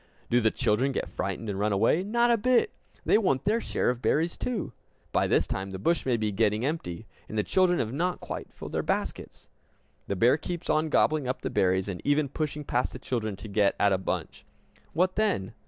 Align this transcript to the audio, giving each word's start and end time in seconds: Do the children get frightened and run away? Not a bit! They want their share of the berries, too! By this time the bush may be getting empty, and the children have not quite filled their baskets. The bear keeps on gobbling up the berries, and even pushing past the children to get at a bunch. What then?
Do 0.31 0.41
the 0.41 0.49
children 0.49 0.93
get 0.93 1.11
frightened 1.11 1.47
and 1.47 1.59
run 1.59 1.71
away? 1.71 2.01
Not 2.01 2.31
a 2.31 2.35
bit! 2.39 2.71
They 3.05 3.19
want 3.19 3.45
their 3.45 3.61
share 3.61 3.91
of 3.91 3.97
the 3.99 4.09
berries, 4.09 4.35
too! 4.35 4.73
By 5.11 5.27
this 5.27 5.45
time 5.45 5.69
the 5.69 5.77
bush 5.77 6.07
may 6.07 6.17
be 6.17 6.31
getting 6.31 6.65
empty, 6.65 7.05
and 7.29 7.37
the 7.37 7.43
children 7.43 7.77
have 7.77 7.93
not 7.93 8.19
quite 8.19 8.51
filled 8.51 8.71
their 8.71 8.81
baskets. 8.81 9.47
The 10.07 10.15
bear 10.15 10.37
keeps 10.37 10.71
on 10.71 10.89
gobbling 10.89 11.27
up 11.27 11.43
the 11.43 11.51
berries, 11.51 11.87
and 11.87 12.01
even 12.03 12.29
pushing 12.29 12.63
past 12.63 12.93
the 12.93 12.97
children 12.97 13.35
to 13.35 13.47
get 13.47 13.75
at 13.79 13.93
a 13.93 13.99
bunch. 13.99 14.43
What 14.93 15.17
then? 15.17 15.53